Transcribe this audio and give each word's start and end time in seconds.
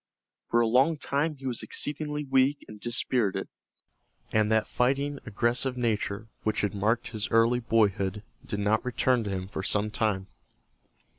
For 0.47 0.61
a 0.61 0.67
long 0.67 0.97
time 0.97 1.35
he 1.35 1.45
was 1.45 1.61
exceedingly 1.61 2.23
weak 2.23 2.65
and 2.67 2.79
dispirited, 2.79 3.47
and 4.31 4.51
that 4.51 4.65
fighting 4.65 5.19
aggressive 5.27 5.77
nature 5.77 6.27
which 6.41 6.61
had 6.61 6.73
marked 6.73 7.09
his 7.09 7.29
early 7.29 7.59
boyhood 7.59 8.23
did 8.43 8.61
not 8.61 8.83
return 8.83 9.23
to 9.25 9.29
him 9.29 9.47
for 9.47 9.61
some 9.61 9.91
time. 9.91 10.25